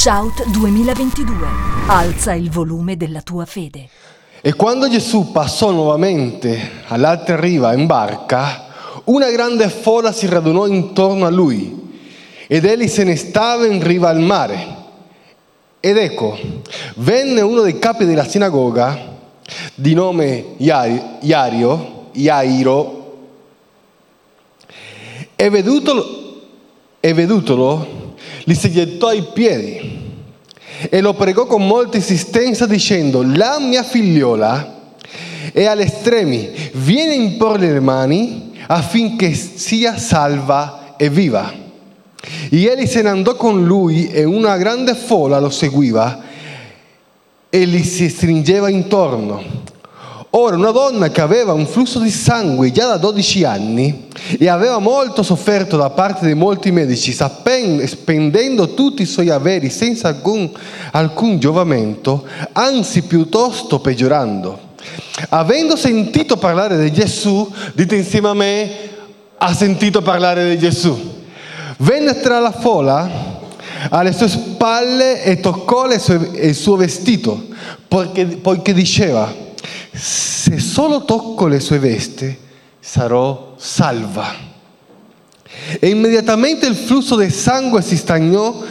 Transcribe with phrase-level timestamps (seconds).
[0.00, 1.34] Shout 2022.
[1.88, 3.88] Alza il volume della tua fede.
[4.40, 8.66] E quando Gesù passò nuovamente all'altra riva in barca,
[9.06, 11.98] una grande folla si radunò intorno a lui
[12.46, 14.76] ed egli se ne stava in riva al mare.
[15.80, 16.38] Ed ecco,
[16.98, 19.16] venne uno dei capi della sinagoga,
[19.74, 23.16] di nome Iario, Iairo,
[25.34, 26.04] e vedutolo,
[27.00, 28.07] e vedutolo
[28.48, 30.06] gli si gettò ai piedi
[30.88, 34.94] e lo pregò con molta insistenza dicendo, la mia figliola
[35.52, 41.52] è agli estremi, vieni a imporle le mani affinché sia salva e viva.
[42.48, 46.22] E egli se ne andò con lui e una grande folla lo seguiva
[47.50, 49.42] e gli si stringeva intorno.
[50.40, 54.06] Ora una donna che aveva un flusso di sangue già da 12 anni
[54.38, 60.06] e aveva molto sofferto da parte di molti medici, spendendo tutti i suoi averi senza
[60.06, 60.48] alcun,
[60.92, 64.76] alcun giovamento, anzi piuttosto peggiorando.
[65.30, 68.70] Avendo sentito parlare di Gesù, dite insieme a me,
[69.38, 70.96] ha sentito parlare di Gesù.
[71.78, 73.10] Venne tra la folla
[73.90, 77.44] alle sue spalle e toccò sue, il suo vestito,
[77.88, 79.46] poiché, poiché diceva,
[79.92, 82.36] se solo tocco le sue vesti
[82.78, 84.46] sarò salva.
[85.80, 88.62] E immediatamente il flusso del sangue si stagnò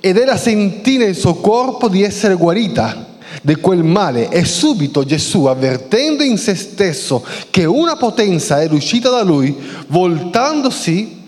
[0.00, 3.08] ed ella sentì nel suo corpo di essere guarita
[3.42, 9.08] di quel male e subito Gesù, avvertendo in se stesso che una potenza era uscita
[9.08, 11.18] da lui, voltandosi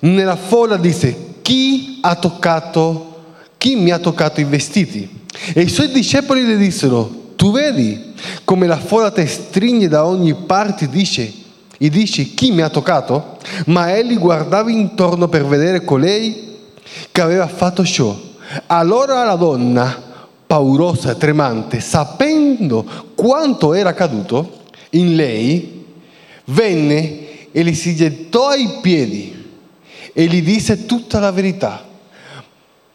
[0.00, 3.22] nella folla disse, chi ha toccato,
[3.58, 5.22] chi mi ha toccato i vestiti?
[5.52, 8.14] E i suoi discepoli le dissero, tu vedi
[8.44, 11.30] come la folla ti stringe da ogni parte dice,
[11.76, 13.36] e dici chi mi ha toccato?
[13.66, 16.56] Ma egli guardava intorno per vedere colei
[17.12, 18.18] che aveva fatto ciò.
[18.68, 19.94] Allora la donna,
[20.46, 24.62] paurosa e tremante, sapendo quanto era accaduto
[24.92, 25.84] in lei,
[26.46, 29.50] venne e gli si gettò ai piedi
[30.14, 31.84] e gli disse tutta la verità.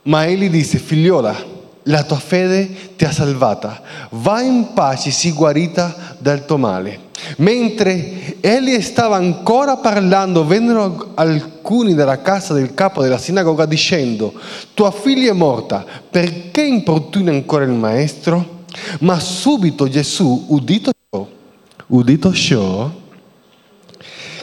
[0.01, 1.57] Ma egli disse, figliola,
[1.89, 7.07] la tua fede ti ha salvata, va in pace, sii guarita dal tuo male.
[7.37, 14.33] Mentre egli stava ancora parlando, vennero alcuni dalla casa del capo della sinagoga dicendo,
[14.73, 18.57] tua figlia è morta, perché importuni ancora il maestro?
[18.99, 21.27] Ma subito Gesù, udito ciò,
[21.87, 22.89] udito ciò,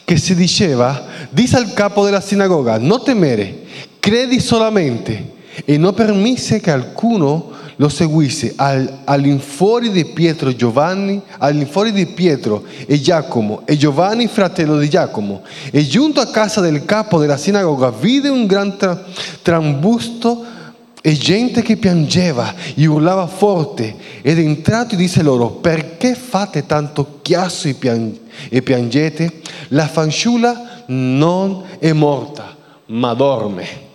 [0.05, 3.63] che si diceva, disse al capo della sinagoga, non temere,
[3.99, 5.34] credi solamente
[5.65, 12.06] e non permise che alcuno lo seguisse al, all'infuori di Pietro e Giovanni, all'infuori di
[12.06, 15.43] Pietro e Giacomo e Giovanni fratello di Giacomo.
[15.71, 19.05] E giunto a casa del capo della sinagoga vide un gran tra,
[19.43, 20.45] trambusto
[21.03, 27.69] e gente che piangeva e urlava forte ed entrato disse loro perché fate tanto chiasso
[27.69, 29.41] e piangete?
[29.69, 32.55] La fanciulla non è morta
[32.87, 33.86] ma dorme.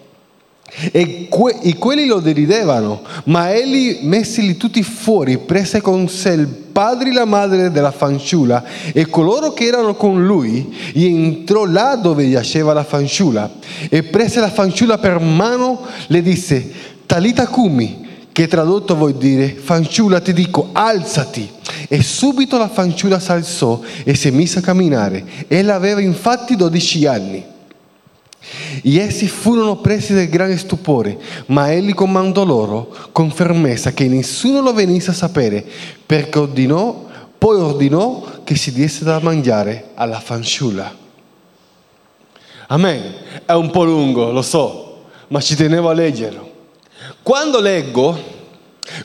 [0.92, 6.48] E, que- e, quelli lo deridevano, ma egli, messili tutti fuori, prese con sé il
[6.48, 11.96] padre e la madre della fanciulla e coloro che erano con lui, e entrò là
[11.96, 13.52] dove giaceva la fanciulla,
[13.90, 16.72] e prese la fanciulla per mano, le disse,
[17.06, 21.50] Talita cumi, che tradotto vuol dire, fanciulla ti dico, alzati.
[21.90, 25.26] E subito la fanciulla si alzò e si mise a camminare.
[25.50, 27.44] Ella aveva infatti 12 anni.
[28.82, 34.62] E essi furono presi del grande stupore, ma egli comandò loro con fermezza che nessuno
[34.62, 35.64] lo venisse a sapere,
[36.06, 37.06] perché ordinò,
[37.38, 40.98] poi ordinò che si diesse da mangiare alla fanciulla.
[42.68, 43.14] Amen.
[43.46, 46.50] È un po' lungo, lo so, ma ci tenevo a leggerlo.
[47.22, 48.18] Quando leggo,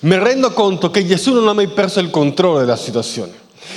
[0.01, 3.33] mi rendo conto che Gesù non ha mai perso il controllo della situazione.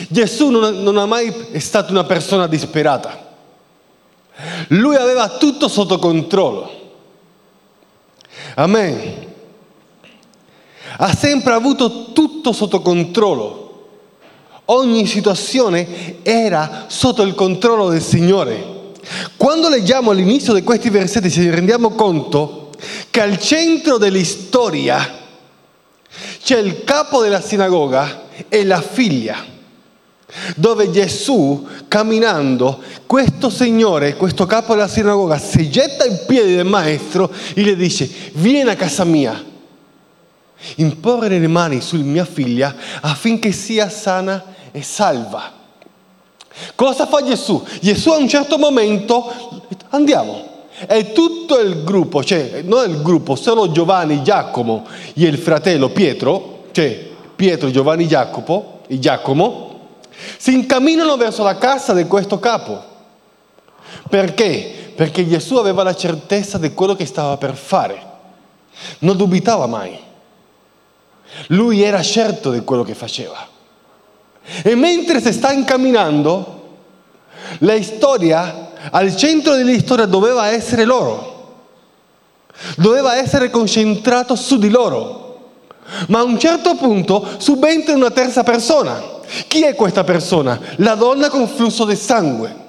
[0.07, 3.27] Gesù non, non ha mai stato una persona disperata.
[4.69, 6.77] Lui aveva tutto sotto controllo.
[8.55, 9.27] Amen.
[10.97, 13.67] Ha sempre avuto tutto sotto controllo.
[14.65, 18.77] Ogni situazione era sotto il controllo del Signore.
[19.35, 22.69] Quando leggiamo all'inizio di questi versetti ci rendiamo conto
[23.09, 25.17] che al centro dell'istoria
[26.43, 29.57] c'è il capo della sinagoga e la figlia
[30.55, 37.31] dove Gesù camminando, questo Signore, questo capo della sinagoga, si getta in piedi del maestro
[37.53, 39.43] e le dice, vieni a casa mia,
[40.75, 45.57] imporre le mani su mia figlia affinché sia sana e salva.
[46.75, 47.63] Cosa fa Gesù?
[47.81, 49.31] Gesù a un certo momento,
[49.89, 50.47] andiamo.
[50.87, 56.67] E tutto il gruppo, cioè non il gruppo, solo Giovanni, Giacomo e il fratello Pietro,
[56.71, 59.68] cioè Pietro, Giovanni, Jacopo, e Giacomo,
[60.37, 62.83] si incamminano verso la casa di questo capo.
[64.09, 64.91] Perché?
[64.95, 68.07] Perché Gesù aveva la certezza di quello che stava per fare.
[68.99, 69.97] Non dubitava mai.
[71.47, 73.47] Lui era certo di quello che faceva.
[74.63, 76.57] E mentre si sta incamminando,
[77.59, 81.37] la storia, al centro della storia doveva essere loro.
[82.75, 85.27] Doveva essere concentrato su di loro.
[86.07, 89.17] Ma a un certo punto subentra una terza persona.
[89.47, 90.59] Chi è questa persona?
[90.77, 92.67] La donna con flusso di sangue.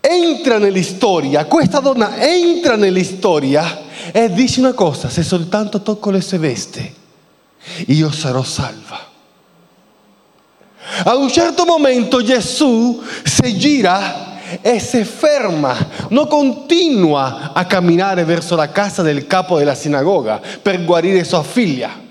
[0.00, 3.82] Entra nell'istoria, questa donna entra nell'istoria
[4.12, 6.94] e dice una cosa, se soltanto tocco le sue vesti,
[7.86, 9.14] io sarò salva.
[11.04, 15.76] A un certo momento Gesù si gira e si ferma,
[16.10, 22.04] non continua a camminare verso la casa del capo della sinagoga per guarire sua figlia.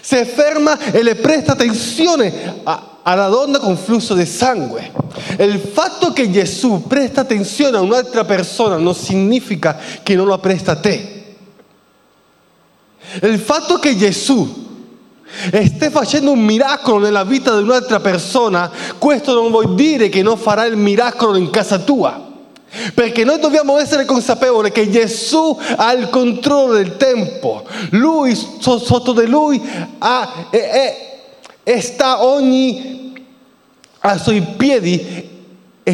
[0.00, 4.92] Si ferma e le presta attenzione a, alla donna con flusso di sangue.
[5.38, 10.72] Il fatto che Gesù presta attenzione a un'altra persona non significa che non la presta
[10.72, 11.24] a te.
[13.22, 14.64] Il fatto che Gesù
[15.50, 20.36] stai facendo un miracolo nella vita di un'altra persona, questo non vuol dire che non
[20.36, 22.25] farà il miracolo in casa tua.
[22.94, 29.26] Perché noi dobbiamo essere consapevoli che Gesù ha il controllo del tempo, lui, sotto di
[29.26, 29.60] lui
[29.98, 30.96] ha, e,
[31.62, 33.12] e sta ogni,
[34.00, 35.34] ai suoi piedi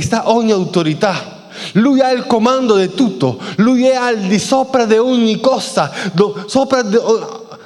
[0.00, 1.40] sta ogni autorità.
[1.72, 6.44] Lui ha il comando di tutto, lui è al di sopra di ogni cosa, do,
[6.46, 6.98] sopra di,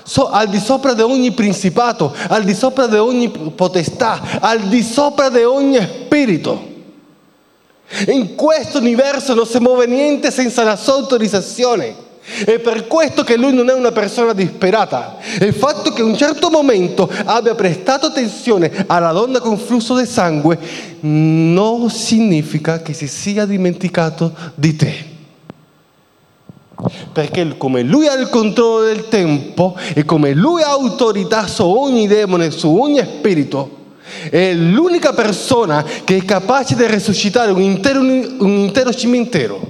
[0.02, 4.82] so, al di sopra di ogni principato, al di sopra di ogni potestà, al di
[4.82, 6.74] sopra di ogni spirito.
[8.08, 12.04] In questo universo non si muove niente senza la sua autorizzazione.
[12.44, 15.18] È per questo che lui non è una persona disperata.
[15.40, 20.06] Il fatto che in un certo momento abbia prestato attenzione alla donna con flusso di
[20.06, 20.58] sangue
[21.00, 25.14] non significa che si sia dimenticato di te.
[27.12, 32.08] Perché come lui ha il controllo del tempo e come lui ha autorità su ogni
[32.08, 33.84] demone, su ogni spirito,
[34.30, 39.68] è l'unica persona che è capace di resuscitare un intero, un intero cimitero.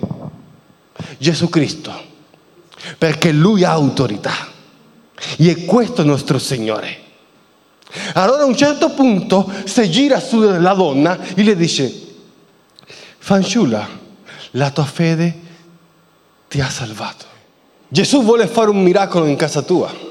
[1.18, 1.92] Gesù Cristo.
[2.98, 4.48] Perché lui ha autorità.
[5.36, 7.04] E è questo il nostro Signore.
[8.14, 11.92] Allora a un certo punto si gira sulla donna e le dice,
[13.18, 13.88] fanciulla,
[14.52, 15.34] la tua fede
[16.48, 17.24] ti ha salvato.
[17.88, 20.05] Gesù vuole fare un miracolo in casa tua.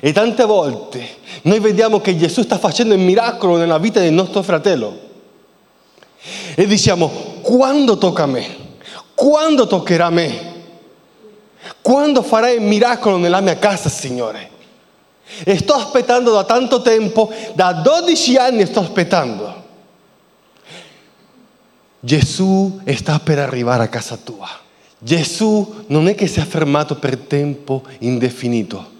[0.00, 1.06] E tante volte
[1.42, 5.10] noi vediamo che Gesù sta facendo il miracolo nella vita del nostro fratello.
[6.54, 7.08] E diciamo,
[7.42, 8.56] quando tocca a me?
[9.14, 10.50] Quando toccherà a me?
[11.80, 14.50] Quando farai il miracolo nella mia casa, Signore?
[15.44, 19.60] E sto aspettando da tanto tempo, da 12 anni sto aspettando.
[22.00, 24.48] Gesù sta per arrivare a casa tua.
[24.98, 28.90] Gesù non è che si è fermato per tempo indefinito,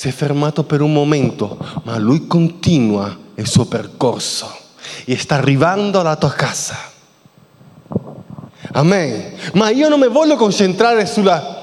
[0.00, 4.50] si è fermato per un momento, ma lui continua il suo percorso
[5.04, 6.78] e sta arrivando alla tua casa.
[8.72, 9.34] Amen.
[9.52, 11.62] Ma io non mi voglio concentrare sulla,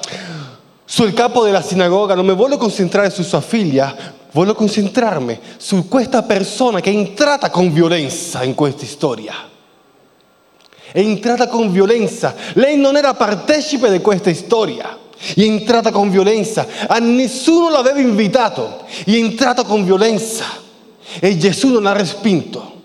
[0.86, 3.96] sul capo della sinagoga, non mi voglio concentrare su sua figlia,
[4.34, 9.34] voglio concentrarmi su questa persona che è entrata con violenza in questa storia
[10.92, 12.34] è entrata con violenza.
[12.54, 14.98] Lei non era partecipe di questa storia.
[15.18, 16.68] È entrata con violenza.
[16.88, 18.86] A nessuno l'aveva invitato.
[18.86, 20.46] È entrata con violenza.
[21.20, 22.84] E Gesù non ha respinto.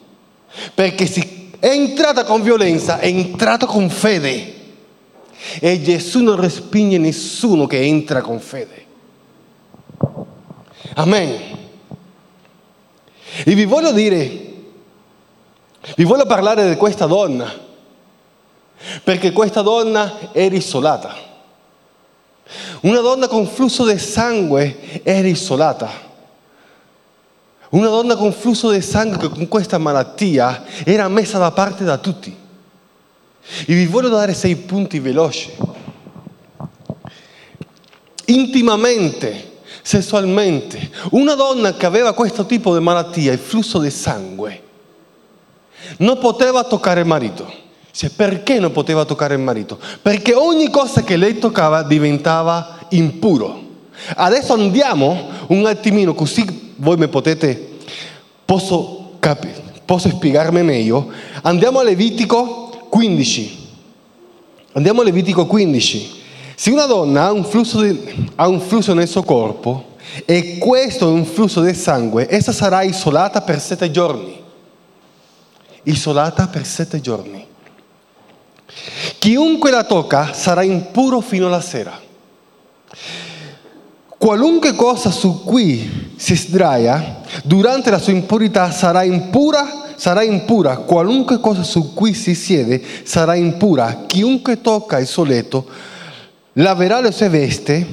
[0.74, 4.60] Perché se è entrata con violenza, è entrata con fede.
[5.60, 8.86] E Gesù non respinge nessuno che entra con fede.
[10.94, 11.40] Amen.
[13.44, 14.52] E vi voglio dire,
[15.96, 17.70] vi voglio parlare di questa donna
[19.02, 21.30] perché questa donna era isolata.
[22.82, 26.10] Una donna con flusso di sangue era isolata.
[27.70, 32.36] Una donna con flusso di sangue con questa malattia era messa da parte da tutti.
[33.66, 35.52] E vi voglio dare sei punti veloci.
[38.26, 44.62] Intimamente, sessualmente, una donna che aveva questo tipo di malattia, il flusso di sangue,
[45.98, 47.60] non poteva toccare il marito
[47.92, 49.78] cioè, perché non poteva toccare il marito?
[50.00, 53.60] Perché ogni cosa che lei toccava diventava impuro.
[54.16, 57.76] Adesso andiamo un attimino così voi mi potete,
[58.44, 61.10] posso capire, posso spiegarmi meglio,
[61.42, 63.68] andiamo a Levitico 15.
[64.72, 66.20] Andiamo a Levitico 15.
[66.56, 71.08] Se una donna ha un flusso, di, ha un flusso nel suo corpo e questo
[71.08, 74.40] è un flusso del sangue, essa sarà isolata per sette giorni.
[75.84, 77.50] Isolata per sette giorni.
[79.18, 81.98] Chiunque la tocca sarà impuro fino alla sera.
[84.18, 90.76] Qualunque cosa su cui si sdraia durante la sua impurità sarà impura, sarà impura.
[90.78, 94.04] Qualunque cosa su cui si siede sarà impura.
[94.06, 95.66] Chiunque tocca il suo letto
[96.54, 97.86] laverà le sue vesti,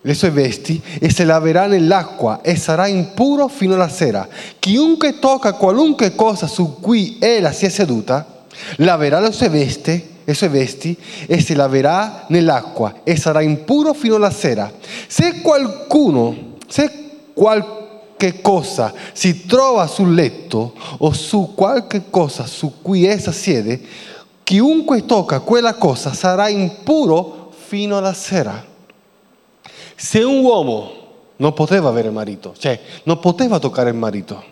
[0.00, 4.26] le sue vesti e si laverà nell'acqua e sarà impuro fino alla sera.
[4.58, 8.44] Chiunque tocca qualunque cosa su cui ella sia seduta
[8.76, 10.94] laverà le sue vesti le sue vesti
[11.26, 14.70] e si laverà nell'acqua e sarà impuro fino alla sera.
[15.06, 23.06] Se qualcuno, se qualche cosa si trova sul letto o su qualche cosa su cui
[23.06, 23.80] essa siede,
[24.42, 28.62] chiunque tocca quella cosa sarà impuro fino alla sera.
[29.96, 30.92] Se un uomo
[31.36, 34.44] non poteva avere marito, cioè non poteva toccare il marito,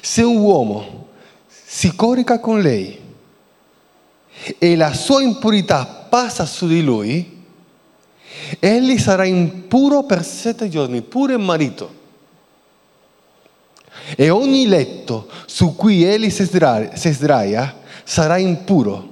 [0.00, 1.06] se un uomo
[1.48, 3.01] si corica con lei,
[4.58, 7.40] e la sua impurità passa su di lui,
[8.58, 12.00] egli sarà impuro per sette giorni, pure il marito.
[14.16, 19.11] E ogni letto su cui egli si sdraia sarà impuro.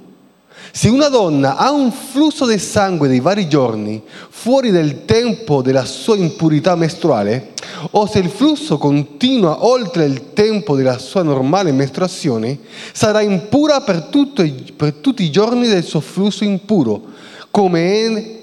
[0.72, 5.84] Se una donna ha un flusso di sangue di vari giorni fuori del tempo della
[5.84, 7.52] sua impurità mestruale,
[7.92, 12.58] o se il flusso continua oltre il tempo della sua normale mestruazione,
[12.92, 17.02] sarà impura per, tutto, per tutti i giorni del suo flusso impuro,
[17.50, 18.38] come è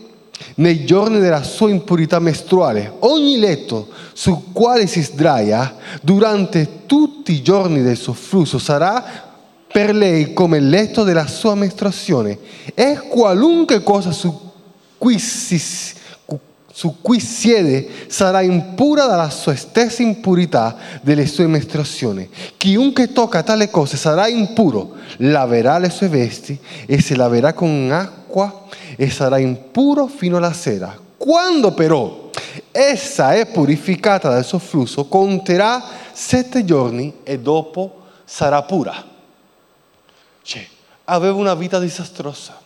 [0.56, 2.94] nei giorni della sua impurità mestruale.
[3.00, 9.27] Ogni letto sul quale si sdraia durante tutti i giorni del suo flusso sarà
[9.78, 12.40] per lei come letto della sua mestruazione
[12.74, 14.36] e qualunque cosa su
[14.98, 15.62] cui, si,
[16.72, 22.28] su cui siede sarà impura dalla sua stessa impurità delle sue mestruazioni.
[22.58, 26.58] Chiunque tocca tale cose sarà impuro, laverà le sue vesti
[26.88, 28.64] e si laverà con acqua
[28.96, 30.98] e sarà impuro fino alla sera.
[31.18, 32.32] Quando però
[32.72, 39.16] essa è purificata dal suo flusso, conterà sette giorni e dopo sarà pura.
[40.48, 40.66] Cioè,
[41.04, 42.58] aveva una vita disastrosa,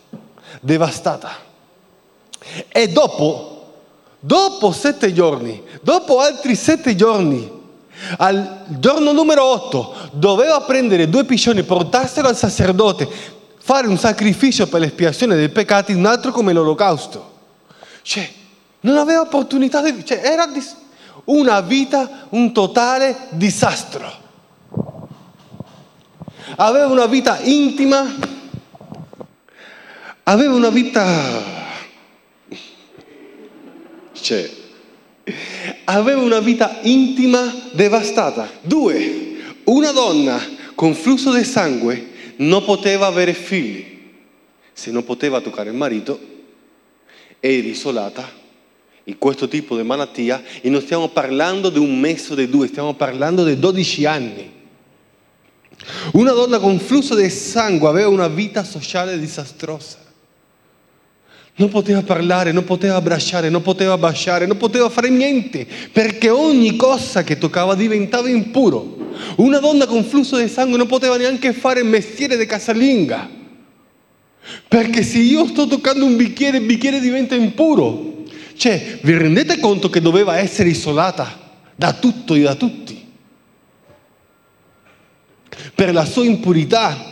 [0.60, 1.34] devastata.
[2.68, 3.72] E dopo,
[4.20, 7.50] dopo sette giorni, dopo altri sette giorni,
[8.18, 13.08] al giorno numero otto, doveva prendere due piccioni, portarselo al sacerdote,
[13.58, 17.32] fare un sacrificio per l'espiazione dei peccati, un altro come l'olocausto.
[18.02, 18.32] Cioè,
[18.82, 20.04] non aveva opportunità di...
[20.04, 20.48] Cioè, era
[21.24, 24.20] una vita, un totale disastro
[26.56, 28.14] aveva una vita intima,
[30.24, 31.60] aveva una vita...
[34.12, 34.50] Cioè,
[35.84, 38.48] aveva una vita intima devastata.
[38.60, 40.40] Due, una donna
[40.74, 43.90] con flusso di sangue non poteva avere figli.
[44.72, 46.18] Se non poteva toccare il marito,
[47.40, 48.40] era isolata
[49.04, 52.68] in questo tipo di malattia e non stiamo parlando di un mese o di due,
[52.68, 54.60] stiamo parlando di 12 anni.
[56.12, 59.98] Una donna con flusso di sangue aveva una vita sociale disastrosa.
[61.54, 66.76] Non poteva parlare, non poteva abbracciare, non poteva baciare, non poteva fare niente, perché ogni
[66.76, 69.10] cosa che toccava diventava impuro.
[69.36, 73.28] Una donna con flusso di sangue non poteva neanche fare il mestiere di casalinga,
[74.66, 78.24] perché se io sto toccando un bicchiere, il bicchiere diventa impuro.
[78.56, 81.38] Cioè, vi rendete conto che doveva essere isolata
[81.74, 83.01] da tutto e da tutti?
[85.74, 87.10] Per la sua impurità.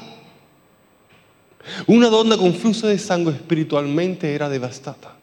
[1.87, 5.18] Una donna con flusso di sangue spiritualmente era devastata.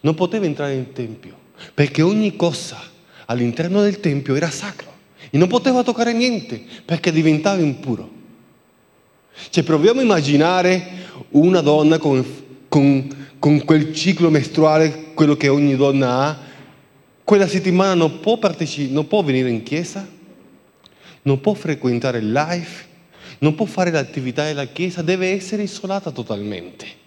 [0.00, 1.36] Non poteva entrare in tempio
[1.74, 2.80] perché ogni cosa
[3.26, 4.88] all'interno del tempio era sacro
[5.30, 8.18] e non poteva toccare niente perché diventava impuro.
[9.50, 10.86] Cioè proviamo a immaginare
[11.30, 12.24] una donna con,
[12.68, 16.38] con, con quel ciclo mestruale, quello che ogni donna ha,
[17.24, 20.06] quella settimana non può, partecip- non può venire in chiesa,
[21.22, 22.86] non può frequentare il life,
[23.38, 26.98] non può fare l'attività della Chiesa, deve essere isolata totalmente.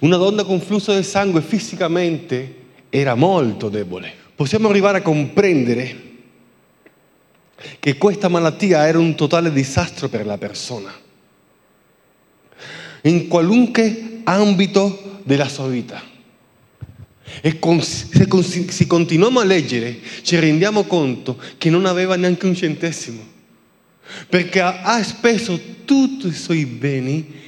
[0.00, 2.56] Una donna con flusso del sangue fisicamente
[2.90, 4.12] era molto debole.
[4.34, 6.08] Possiamo arrivare a comprendere
[7.78, 10.92] che questa malattia era un totale disastro per la persona,
[13.02, 16.09] in qualunque ambito della sua vita.
[17.40, 18.08] E con, se,
[18.70, 23.38] se continuiamo a leggere ci rendiamo conto che non aveva neanche un centesimo.
[24.28, 27.38] perché ha speso tutti i suoi beni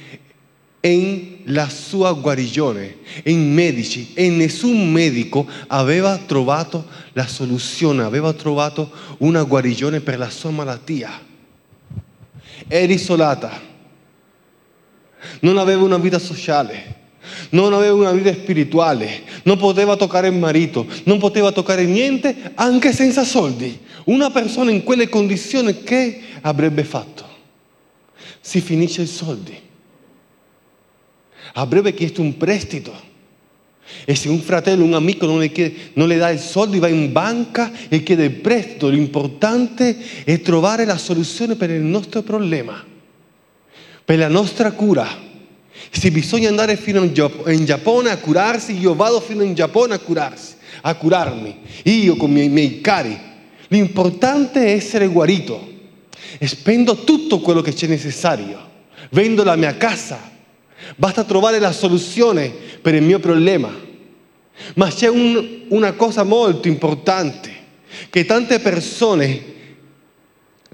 [0.81, 9.43] nella sua guarigione, in medici e nessun medico aveva trovato la soluzione, aveva trovato una
[9.43, 11.21] guarigione per la sua malattia.
[12.67, 13.61] Era isolata,
[15.39, 17.01] non aveva una vita sociale,
[17.49, 22.93] non aveva una vita spirituale, non poteva toccare il marito, non poteva toccare niente anche
[22.93, 23.79] senza soldi.
[24.05, 27.25] Una persona in quelle condizioni che avrebbe fatto?
[28.41, 29.57] Si finisce i soldi.
[31.53, 33.11] Avrebbe chiesto un prestito.
[34.05, 36.87] E se un fratello, un amico non le, chiede, non le dà i soldi, va
[36.87, 38.89] in banca e chiede il prestito.
[38.89, 42.83] L'importante è trovare la soluzione per il nostro problema,
[44.03, 45.31] per la nostra cura.
[45.95, 50.55] Se bisogna andare fino in Giappone a curarsi, io vado fino in Giappone a curarsi,
[50.81, 53.17] a curarmi, io con i miei, miei cari.
[53.67, 55.71] L'importante è essere guarito.
[56.39, 58.71] E spendo tutto quello che c'è necessario.
[59.11, 60.19] Vendo la mia casa.
[60.95, 63.71] Basta trovare la soluzione per il mio problema.
[64.75, 67.51] Ma c'è un, una cosa molto importante,
[68.09, 69.51] che tante persone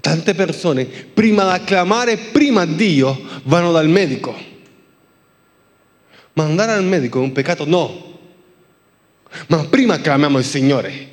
[0.00, 4.34] tante persone, prima di clamare prima Dio, vanno dal medico.
[6.34, 7.66] Ma andare al medico è un peccato?
[7.66, 8.18] No.
[9.48, 11.08] Ma prima clamiamo il Signore.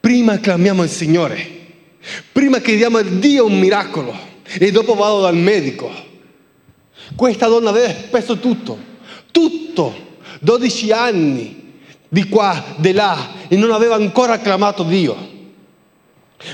[0.00, 1.56] Prima clamiamo il Signore.
[2.32, 5.90] Prima chiediamo a Dio un miracolo e dopo vado dal medico.
[7.14, 8.78] Questa donna aveva speso tutto,
[9.30, 11.72] tutto, 12 anni
[12.08, 15.36] di qua, di là e non aveva ancora clamato Dio.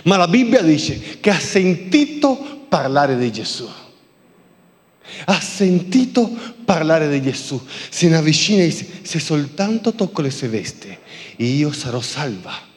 [0.04, 3.68] Ma la Bibbia dice che ha sentito parlare di Gesù.
[5.26, 6.30] Ha sentito
[6.64, 7.60] parlare di Gesù.
[7.88, 10.96] Se ne avvicina e dice, se soltanto tocco le sue vesti,
[11.36, 12.72] io sarò salva.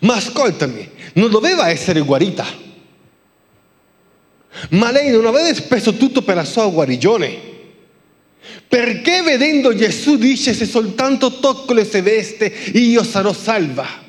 [0.00, 2.46] Ma ascoltami, non doveva essere guarita.
[4.70, 7.52] Ma lei non aveva speso tutto per la sua guarigione.
[8.68, 14.02] Perché vedendo Gesù dice se soltanto tocco le sue vesti io sarò salva?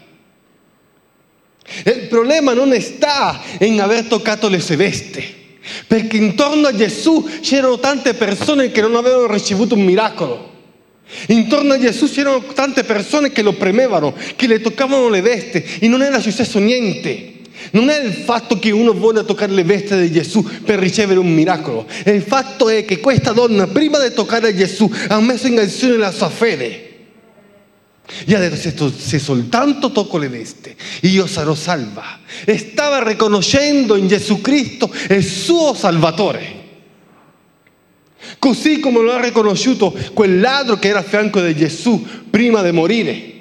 [1.86, 5.45] Il problema non sta in aver toccato le sue vesti,
[5.88, 10.54] perché intorno a Gesù c'erano tante persone che non avevano ricevuto un miracolo.
[11.28, 15.88] Intorno a Gesù c'erano tante persone che lo premevano, che le toccavano le vesti e
[15.88, 17.34] non era successo niente.
[17.72, 21.32] Non è il fatto che uno voglia toccare le vesti di Gesù per ricevere un
[21.32, 21.86] miracolo.
[22.06, 26.12] Il fatto è che questa donna, prima di toccare Gesù, ha messo in azione la
[26.12, 26.85] sua fede.
[28.08, 32.20] Ha detto, se, se soltanto tocco le vesti, io sarò salva.
[32.56, 36.64] Stava riconoscendo in Gesù Cristo il suo Salvatore.
[38.40, 42.72] Così come lo ha riconosciuto quel ladro che era a fianco di Gesù prima di
[42.72, 43.34] morire.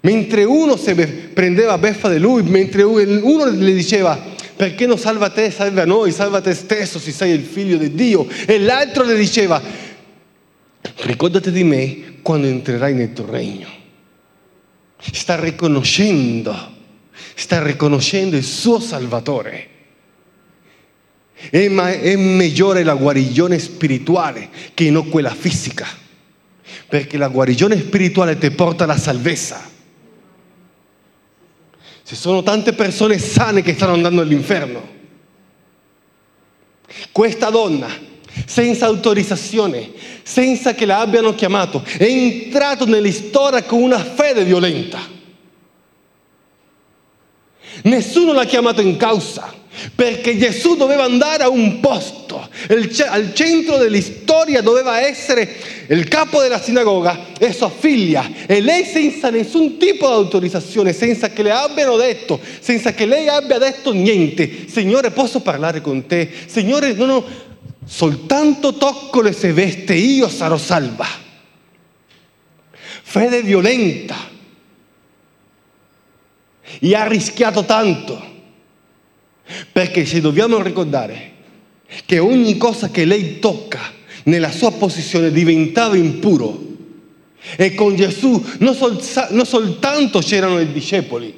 [0.00, 0.94] Mentre uno si
[1.32, 6.40] prendeva beffa di lui, mentre uno le diceva perché non salva te, salva noi, salva
[6.40, 8.26] te stesso se sei il figlio di Dio.
[8.46, 9.62] E l'altro le diceva
[10.96, 13.82] ricordati di me quando entrerai nel tuo regno.
[15.12, 16.72] Sta riconoscendo,
[17.34, 19.68] sta riconoscendo il suo Salvatore.
[21.50, 25.86] È, ma- è migliore la guarigione spirituale che non quella fisica,
[26.88, 29.72] perché la guarigione spirituale ti porta alla salvezza.
[32.06, 34.92] Ci sono tante persone sane che stanno andando all'inferno.
[37.10, 37.88] Questa donna,
[38.46, 39.92] senza autorizzazione,
[40.24, 45.12] senza che la abbiano chiamato, è entrato nell'istoria con una fede violenta.
[47.82, 49.52] Nessuno l'ha chiamato in causa
[49.94, 55.48] perché Gesù doveva andare a un posto, al centro dell'istoria doveva essere
[55.88, 61.30] il capo della sinagoga e sua figlia e lei senza nessun tipo di autorizzazione, senza
[61.30, 66.30] che le abbiano detto, senza che lei abbia detto niente, Signore posso parlare con te?
[66.46, 67.24] Signore, no, no,
[67.84, 71.06] soltanto tocco le sue vesti, io sarò salva.
[73.02, 74.32] Fede violenta.
[76.80, 78.32] E ha rischiato tanto
[79.70, 81.32] perché se dobbiamo ricordare
[82.06, 83.92] che ogni cosa che lei tocca
[84.24, 86.62] nella sua posizione diventava impuro.
[87.56, 91.32] E con Gesù non, sol- non soltanto c'erano i discepoli,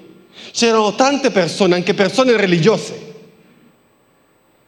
[0.53, 3.06] c'erano tante persone, anche persone religiose.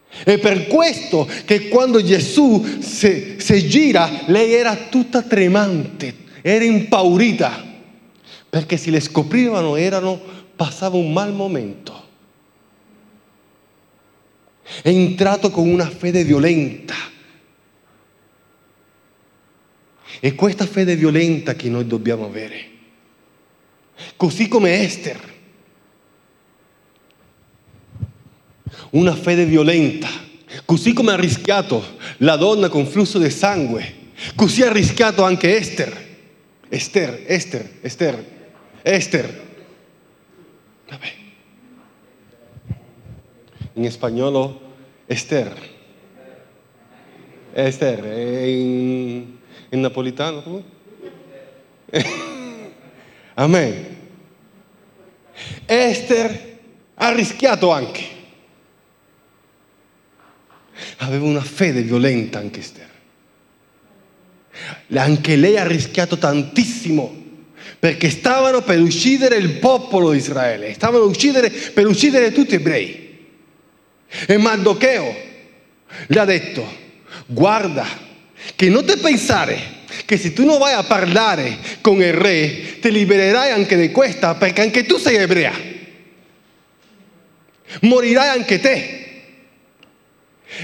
[0.09, 7.65] È per questo che quando Gesù si, si gira, lei era tutta tremante, era impaurita,
[8.49, 10.21] perché se le scoprivano erano,
[10.57, 12.07] passava un mal momento.
[14.83, 16.95] È entrato con una fede violenta.
[20.21, 22.71] È questa fede violenta che noi dobbiamo avere.
[24.17, 25.37] Così come Esther.
[28.91, 30.09] Una fede violenta,
[30.65, 33.95] così come ha rischiato la donna con flusso di sangue,
[34.35, 36.07] così ha rischiato anche Esther.
[36.71, 38.25] Esther, Esther, Esther,
[38.83, 39.47] Esther.
[43.75, 44.61] In spagnolo,
[45.07, 45.57] Esther.
[47.53, 48.05] Esther,
[48.47, 49.39] in,
[49.71, 50.63] in napolitano come?
[53.35, 53.97] Amen.
[55.65, 56.59] Esther
[56.95, 58.18] ha rischiato anche.
[60.99, 62.89] Aveva una fede violenta anche Esther.
[64.95, 67.27] Anche lei ha rischiato tantissimo
[67.79, 73.07] perché stavano per uccidere il popolo di Israele, stavano uccidere, per uccidere tutti gli ebrei.
[74.27, 75.17] E Mardocheo
[76.07, 76.67] le ha detto,
[77.27, 77.87] guarda,
[78.57, 82.91] che non te pensare che se tu non vai a parlare con il re, ti
[82.91, 85.53] libererai anche di questa, perché anche tu sei ebrea.
[87.83, 88.98] Morirai anche te.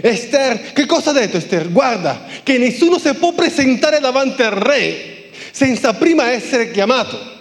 [0.00, 1.70] Esther, che cosa ha detto Esther?
[1.70, 7.32] Guarda, che nessuno si può presentare davanti al re senza prima essere chiamato.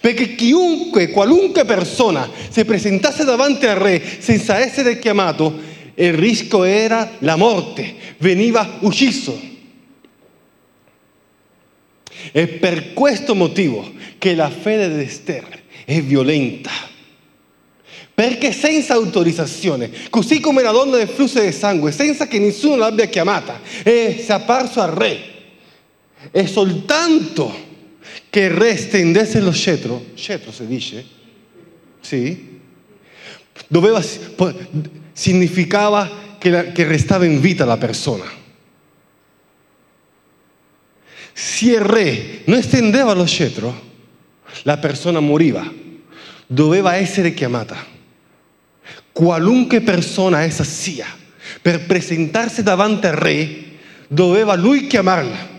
[0.00, 7.16] Perché chiunque, qualunque persona si presentasse davanti al re senza essere chiamato, il rischio era
[7.18, 9.50] la morte, veniva ucciso.
[12.30, 16.70] È per questo motivo che la fede di Esther è violenta.
[18.14, 23.06] Perché senza autorizzazione, così come la donna del flusso di sangue, senza che nessuno l'abbia
[23.06, 25.20] chiamata, è apparso al re.
[26.30, 27.70] E soltanto
[28.28, 31.04] che il re stendesse lo scettro, scettro si dice?
[32.00, 32.60] Sì?
[33.66, 34.02] Doveva,
[35.12, 38.24] significava che, la, che restava in vita la persona.
[41.32, 43.90] Se il re non estendeva lo scettro,
[44.64, 45.70] la persona moriva,
[46.46, 48.00] doveva essere chiamata.
[49.12, 51.06] Qualunque persona essa sia,
[51.60, 53.64] per presentarsi davanti al re,
[54.08, 55.50] doveva lui chiamarla.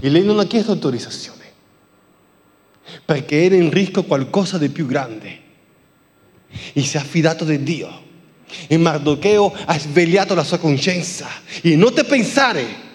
[0.00, 1.44] E lei non ha chiesto autorizzazione,
[3.04, 5.40] perché era in rischio qualcosa di più grande.
[6.72, 8.10] E si è affidato di Dio.
[8.66, 11.26] E Mardocheo ha svegliato la sua coscienza.
[11.62, 12.90] E non te pensare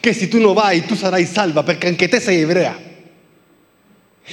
[0.00, 2.92] che se tu non vai tu sarai salva perché anche te sei ebrea.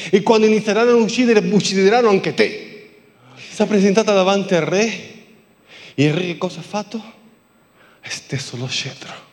[0.09, 2.89] E quando inizieranno a uccidere, uccideranno anche te.
[3.35, 4.85] Si è presentata davanti al re
[5.93, 6.97] e il re che cosa ha fatto?
[6.97, 9.29] Ha stesso lo scettro.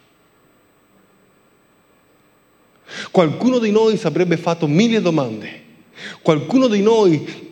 [3.10, 5.66] Qualcuno di noi si avrebbe fatto mille domande.
[6.22, 7.46] Qualcuno di noi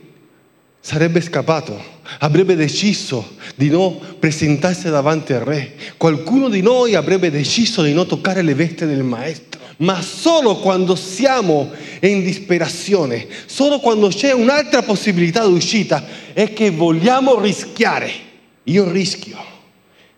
[0.80, 1.80] sarebbe scappato,
[2.20, 5.74] avrebbe deciso di non presentarsi davanti al re.
[5.96, 9.65] Qualcuno di noi avrebbe deciso di non toccare le vesti del maestro.
[9.78, 16.70] Ma solo quando siamo in disperazione, solo quando c'è un'altra possibilità di uscita, è che
[16.70, 18.10] vogliamo rischiare.
[18.64, 19.36] Io rischio.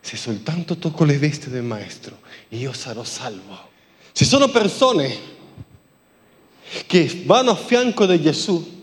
[0.01, 2.19] Se soltanto tocco le vesti del maestro,
[2.51, 3.69] io sarò salvo.
[4.13, 5.37] Ci sono persone
[6.87, 8.77] che vanno a fianco di Gesù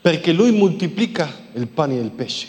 [0.00, 2.46] perché lui moltiplica il pane e il pesce.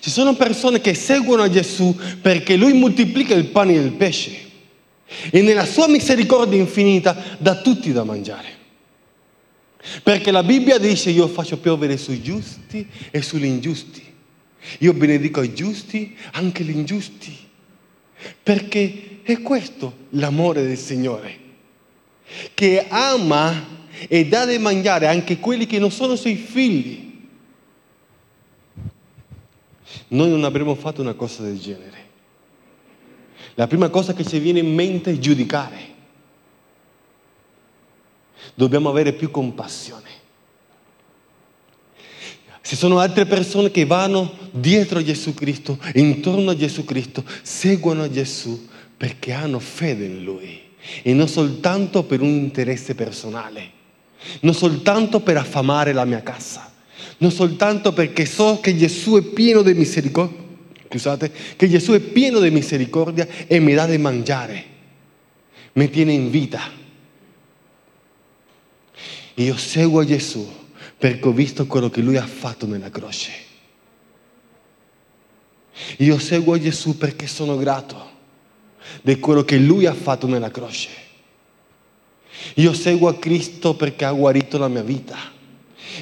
[0.00, 4.50] Ci sono persone che seguono Gesù perché lui moltiplica il pane e il pesce
[5.30, 8.60] e nella sua misericordia infinita dà tutti da mangiare.
[10.02, 14.10] Perché la Bibbia dice io faccio piovere sui giusti e sugli ingiusti.
[14.78, 17.36] Io benedico i giusti, anche gli ingiusti.
[18.42, 21.38] Perché è questo l'amore del Signore,
[22.54, 27.10] che ama e dà da mangiare anche quelli che non sono suoi figli.
[30.08, 32.10] Noi non avremmo fatto una cosa del genere.
[33.54, 35.90] La prima cosa che ci viene in mente è giudicare.
[38.54, 40.10] Dobbiamo avere più compassione.
[42.62, 48.08] Ci sono altre persone che vanno dietro a Gesù Cristo, intorno a Gesù Cristo, seguono
[48.08, 50.60] Gesù perché hanno fede in Lui
[51.02, 53.80] e non soltanto per un interesse personale
[54.40, 56.71] non soltanto per affamare la mia casa,
[57.22, 60.40] non soltanto perché so che Gesù è pieno di misericordia,
[60.88, 64.64] scusate, che Gesù è pieno di misericordia e mi dà da mangiare,
[65.74, 66.60] mi tiene in vita.
[69.34, 70.50] Io seguo Gesù
[70.98, 73.30] perché ho visto quello che Lui ha fatto nella croce.
[75.98, 78.10] Io seguo Gesù perché sono grato
[79.00, 80.88] di quello che Lui ha fatto nella croce.
[82.56, 85.40] Io seguo a Cristo perché ha guarito la mia vita.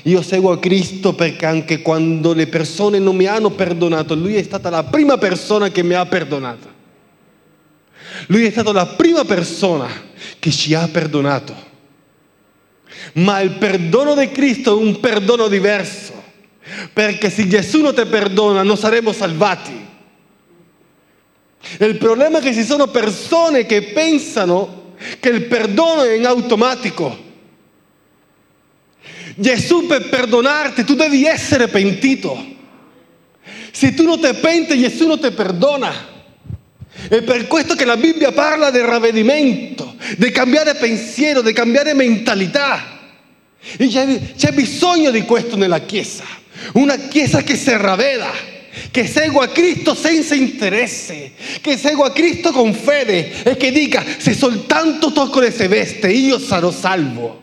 [0.04, 4.42] Io seguo a Cristo perché anche quando le persone non mi hanno perdonato, Lui è
[4.42, 6.78] stata la prima persona che mi ha perdonato.
[8.26, 9.88] Lui è stata la prima persona
[10.38, 11.68] che ci ha perdonato.
[13.14, 16.12] Ma il perdono di Cristo è un perdono diverso.
[16.92, 19.88] Perché se Gesù non ti perdona non saremo salvati.
[21.78, 27.28] Il problema è che ci sono persone che pensano che il perdono è in automatico.
[29.36, 32.58] Gesù per perdonarti tu devi essere pentito.
[33.72, 36.08] Se tu non ti penti Gesù non ti perdona.
[37.08, 42.98] È per questo che la Bibbia parla del ravvedimento, di cambiare pensiero, di cambiare mentalità.
[43.76, 46.24] E c'è, c'è bisogno di questo nella Chiesa.
[46.74, 48.30] Una Chiesa che si ravveda,
[48.90, 55.12] che segua Cristo senza interesse, che segua Cristo con fede e che dica se soltanto
[55.12, 57.39] tocco le veste io sarò salvo.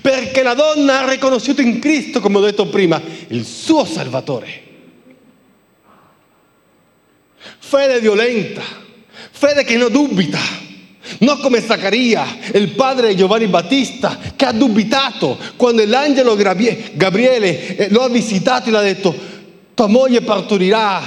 [0.00, 4.66] Perché la donna ha riconosciuto in Cristo, come ho detto prima, il suo Salvatore.
[7.58, 8.62] Fede violenta,
[9.30, 10.38] fede che non dubita,
[11.20, 17.88] non come Zaccaria, il padre di Giovanni Battista, che ha dubitato quando l'angelo Gabriele eh,
[17.90, 19.14] lo ha visitato e le ha detto,
[19.74, 21.02] tua moglie partorirà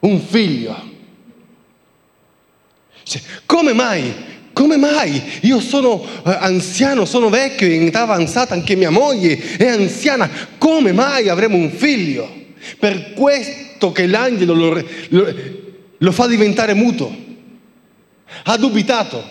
[0.00, 0.94] un figlio.
[3.02, 4.34] Cioè, come mai?
[4.56, 5.22] Come mai?
[5.42, 10.30] Io sono eh, anziano, sono vecchio, in età avanzata, anche mia moglie è anziana.
[10.56, 12.26] Come mai avremo un figlio?
[12.78, 15.34] Per questo che l'angelo lo, lo,
[15.98, 17.14] lo fa diventare muto.
[18.44, 19.22] Ha dubitato.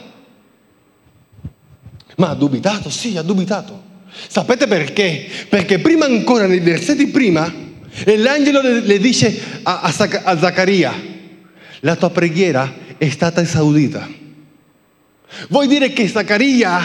[2.18, 2.92] Ma ha dubitato?
[2.92, 3.82] Sì, ha dubitato.
[4.28, 5.28] Sapete perché?
[5.50, 7.52] Perché prima ancora, nei versetti prima,
[8.16, 10.94] l'angelo le, dice a, a, a Zaccaria,
[11.80, 14.22] la tua preghiera è stata esaudita.
[15.50, 16.80] Vuol dire che Zaccaria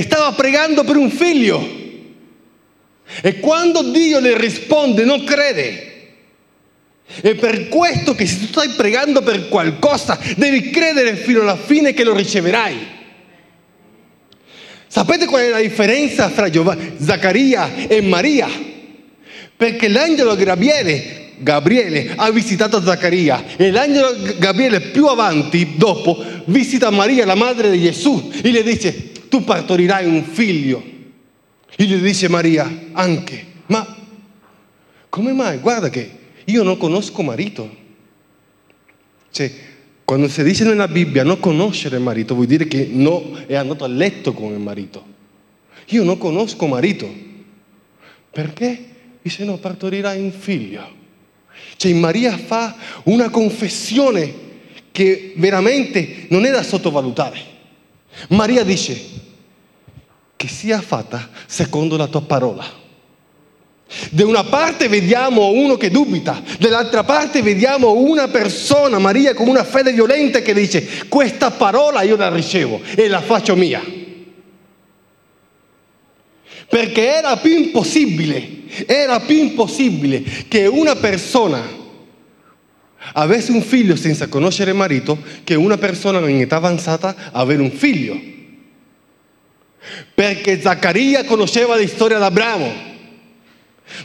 [0.00, 1.80] stava pregando per un figlio.
[3.20, 5.90] E quando Dio le risponde non crede.
[7.20, 11.92] È per questo che se tu stai pregando per qualcosa devi credere fino alla fine
[11.92, 13.00] che lo riceverai.
[14.86, 16.50] Sapete qual è la differenza fra
[16.98, 18.48] Zaccaria e Maria?
[19.56, 27.26] Perché l'angelo Gabriele Gabriele ha visitato Zaccaria e l'angelo Gabriele più avanti, dopo, visita Maria,
[27.26, 30.82] la madre di Gesù, e le dice, tu partorirai un figlio.
[31.74, 33.96] E gli dice Maria, anche, ma
[35.08, 35.58] come mai?
[35.58, 36.10] Guarda che
[36.44, 37.80] io non conosco marito.
[39.30, 39.50] Cioè,
[40.04, 43.84] quando si dice nella Bibbia non conoscere il marito, vuol dire che no, è andato
[43.84, 45.04] a letto con il marito.
[45.88, 47.10] Io non conosco marito.
[48.30, 48.84] Perché?
[49.22, 51.00] Dice no, partorirai un figlio.
[51.76, 54.50] Cioè Maria fa una confessione
[54.92, 57.50] che veramente non è da sottovalutare.
[58.28, 59.00] Maria dice
[60.36, 62.80] che sia fatta secondo la tua parola.
[64.10, 69.64] Da una parte vediamo uno che dubita, dall'altra parte vediamo una persona, Maria, con una
[69.64, 74.00] fede violenta che dice questa parola io la ricevo e la faccio mia.
[76.72, 81.80] Perché era più impossibile era più impossibile che una persona
[83.14, 87.70] avesse un figlio senza conoscere il marito che una persona in età avanzata avere un
[87.70, 88.18] figlio.
[90.14, 92.90] Perché Zaccaria conosceva la storia di Abramo.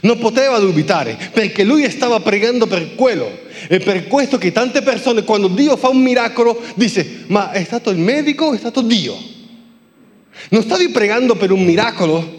[0.02, 3.46] Non poteva dubitare perché lui stava pregando per quello.
[3.68, 7.88] E per questo che tante persone quando Dio fa un miracolo dice ma è stato
[7.90, 9.16] il medico o è stato Dio?
[10.50, 12.37] Non stavi pregando per un miracolo?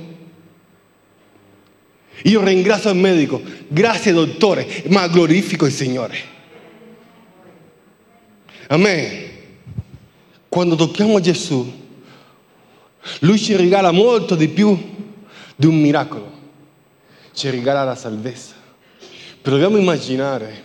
[2.23, 6.17] Io ringrazio il medico, grazie dottore, ma glorifico il Signore.
[8.67, 9.27] Amen.
[10.47, 11.77] Quando tocchiamo Gesù,
[13.19, 14.77] Lui ci regala molto di più
[15.55, 16.31] di un miracolo,
[17.33, 18.55] ci regala la salvezza.
[19.41, 20.63] Proviamo a immaginare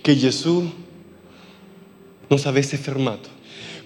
[0.00, 0.86] che Gesù
[2.26, 3.28] non si avesse fermato.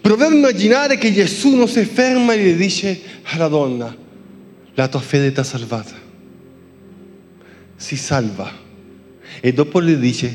[0.00, 3.96] Proviamo a immaginare che Gesù non si ferma e gli dice alla donna,
[4.74, 5.94] la tua fede ti ha salvata.
[7.76, 8.50] Si salva
[9.40, 10.32] e dopo le dice,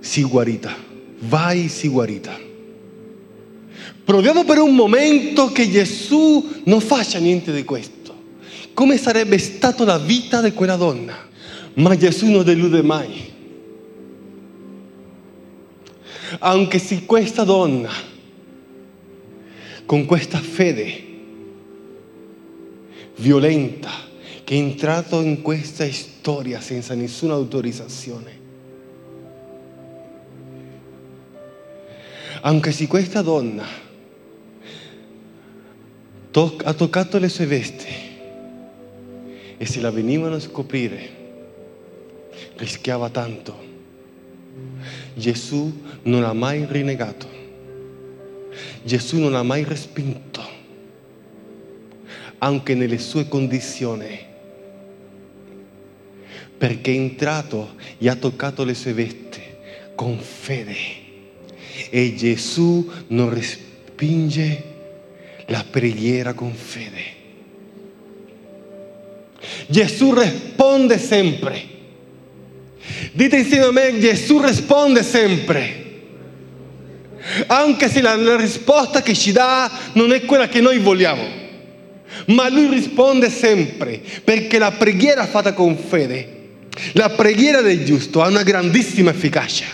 [0.00, 0.74] si guarita,
[1.20, 2.38] vai, si guarita.
[4.04, 7.98] Proviamo per un momento che Gesù non faccia niente di questo.
[8.74, 11.28] Come sarebbe stata la vita di quella donna?
[11.74, 13.28] Ma Gesù non delude mai.
[16.38, 17.90] Anche se questa donna,
[19.84, 21.09] con questa fede,
[23.20, 23.90] violenta
[24.42, 28.38] che è entrato in questa storia senza nessuna autorizzazione.
[32.40, 33.66] Anche se questa donna
[36.30, 38.08] toc- ha toccato le sue vesti
[39.58, 41.18] e se la venivano a scoprire,
[42.56, 43.68] rischiava tanto.
[45.14, 47.28] Gesù non ha mai rinnegato.
[48.82, 50.49] Gesù non ha mai respinto
[52.40, 54.28] anche nelle sue condizioni.
[56.56, 59.58] Perché è entrato e ha toccato le sue vette
[59.94, 60.76] con fede.
[61.88, 64.64] E Gesù non respinge
[65.46, 67.18] la preghiera con fede.
[69.66, 71.68] Gesù risponde sempre.
[73.12, 75.88] Dite insieme a me, Gesù risponde sempre.
[77.46, 81.48] Anche se la risposta che ci dà non è quella che noi vogliamo.
[82.30, 86.38] Ma lui risponde sempre, perché la preghiera fatta con fede,
[86.92, 89.66] la preghiera del giusto ha una grandissima efficacia.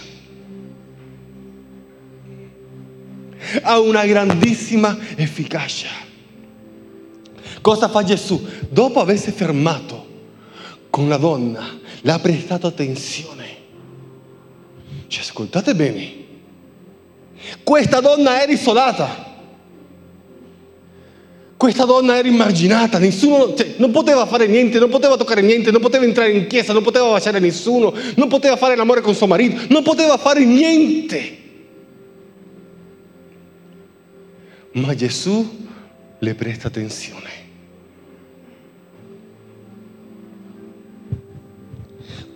[3.62, 5.88] Ha una grandissima efficacia.
[7.60, 8.46] Cosa fa Gesù?
[8.68, 10.04] Dopo aversi fermato
[10.88, 13.44] con la donna, le ha prestato attenzione.
[15.08, 16.12] Cioè, ascoltate bene,
[17.62, 19.25] questa donna era isolata.
[21.66, 25.80] Questa donna era immarginata, nessuno, cioè, non poteva fare niente, non poteva toccare niente, non
[25.80, 29.62] poteva entrare in chiesa, non poteva baciare nessuno, non poteva fare l'amore con suo marito,
[29.70, 31.36] non poteva fare niente.
[34.74, 35.66] Ma Gesù
[36.20, 37.30] le presta attenzione.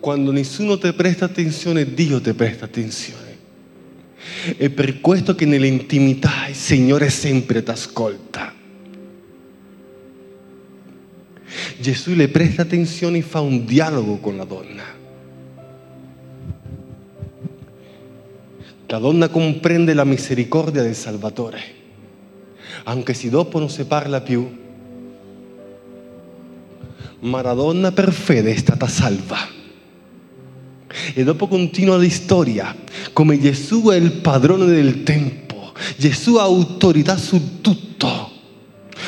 [0.01, 3.37] Quando nessuno ti presta attenzione, Dio ti presta attenzione.
[4.57, 8.59] È per questo che nell'intimità il Signore sempre ti ascolta.
[11.79, 14.83] Gesù le presta attenzione e fa un dialogo con la donna.
[18.87, 21.61] La donna comprende la misericordia del Salvatore,
[22.83, 24.59] anche se dopo non si parla più.
[27.21, 29.37] Ma la donna per fede è stata salva.
[31.13, 32.75] E dopo continua la storia,
[33.13, 38.30] come Gesù è il padrone del tempo, Gesù ha autorità su tutto,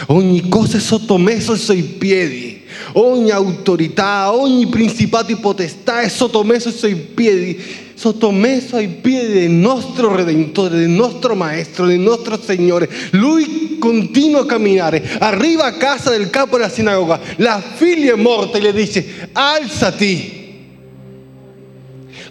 [0.08, 2.62] ogni cosa è sottomesso ai suoi piedi,
[2.94, 7.62] ogni autorità, ogni principato e potestà è sottomesso ai suoi piedi,
[7.94, 12.90] sottomesso ai piedi del nostro Redentore, del nostro Maestro, del nostro Signore.
[13.12, 18.58] Lui continua a camminare, arriva a casa del capo della sinagoga, la figlia è morta
[18.58, 20.42] e le dice, alzati.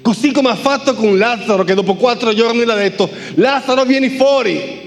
[0.02, 4.10] Così come ha fatto con Lazzaro che dopo quattro giorni le ha detto, Lazzaro vieni
[4.10, 4.81] fuori.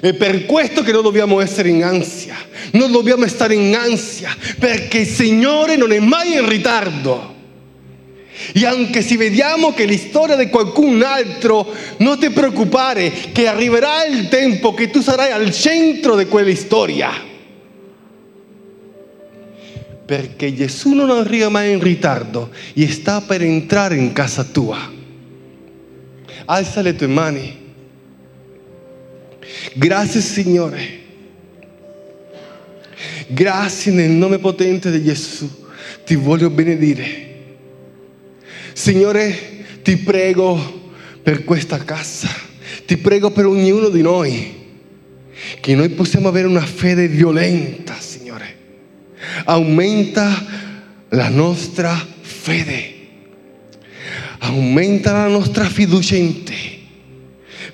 [0.00, 2.36] È per questo che noi dobbiamo essere in ansia,
[2.72, 7.36] non dobbiamo stare in ansia, perché il Signore non è mai in ritardo.
[8.52, 14.06] E anche se vediamo che la storia di qualcun altro, non ti preoccupare, che arriverà
[14.06, 17.28] il tempo che tu sarai al centro di quella storia
[20.10, 24.76] perché Gesù non arriva mai in ritardo e sta per entrare in casa tua.
[26.46, 27.59] Alza le tue mani.
[29.74, 30.98] Grazie Signore.
[33.28, 35.48] Grazie nel nome potente di Gesù.
[36.04, 37.28] Ti voglio benedire.
[38.72, 39.38] Signore,
[39.82, 40.90] ti prego
[41.22, 42.28] per questa casa.
[42.86, 44.58] Ti prego per ognuno di noi.
[45.60, 48.58] Che noi possiamo avere una fede violenta, Signore
[49.44, 50.44] aumenta
[51.10, 52.94] la nostra fede,
[54.40, 56.79] aumenta la nostra fiducia in te,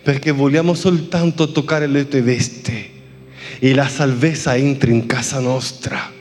[0.06, 2.90] perché vogliamo soltanto toccare le tue vesti
[3.58, 6.12] e la salvezza entra in casa nostra.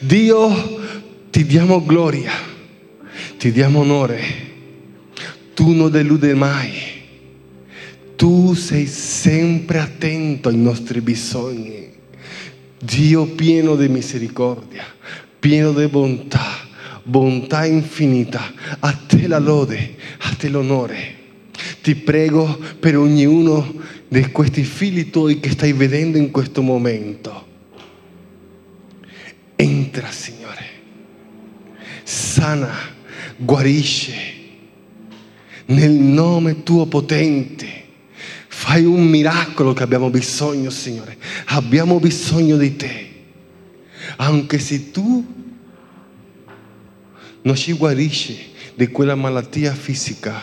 [0.00, 0.50] Dio,
[1.30, 2.32] ti diamo gloria,
[3.38, 4.20] ti diamo onore,
[5.54, 6.72] tu non deludi mai.
[8.14, 11.90] Tu sei sempre attento ai nostri bisogni.
[12.78, 14.84] Dio pieno di misericordia,
[15.38, 16.67] pieno di bontà,
[17.08, 18.52] bontà infinita.
[18.78, 21.16] A te la lode, a te l'onore.
[21.82, 23.74] Ti prego per ognuno
[24.08, 27.46] di questi figli tuoi che stai vedendo in questo momento.
[29.56, 30.66] Entra, Signore.
[32.04, 32.72] Sana,
[33.36, 34.36] guarisce.
[35.66, 37.78] Nel nome tuo potente
[38.60, 41.16] Fai un miracolo che abbiamo bisogno, Signore.
[41.46, 43.08] Abbiamo bisogno di te.
[44.16, 45.24] Anche se tu
[47.48, 48.36] non ci guarisci
[48.74, 50.38] di quella malattia fisica,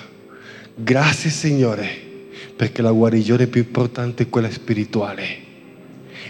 [0.73, 1.87] grazie Signore,
[2.55, 5.23] perché la guarigione più importante è quella spirituale.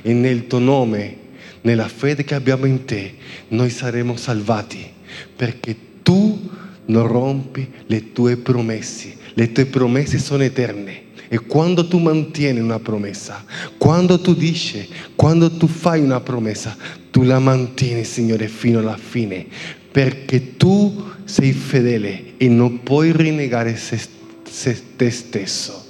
[0.01, 1.17] E nel tuo nome,
[1.61, 3.13] nella fede che abbiamo in te,
[3.47, 4.85] noi saremo salvati,
[5.33, 6.49] perché tu
[6.87, 9.15] non rompi le tue promesse.
[9.33, 13.45] Le tue promesse sono eterne e quando tu mantieni una promessa,
[13.77, 16.75] quando tu dici, quando tu fai una promessa,
[17.11, 19.47] tu la mantieni, Signore, fino alla fine,
[19.95, 23.97] perché tu sei fedele e non puoi rinnegare se,
[24.43, 25.85] se te stesso.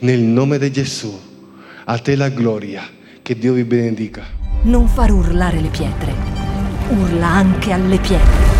[0.00, 1.18] Nel nome di Gesù.
[1.84, 2.86] A te la gloria.
[3.22, 4.24] Che Dio vi benedica.
[4.64, 6.12] Non far urlare le pietre.
[6.90, 8.59] Urla anche alle pietre.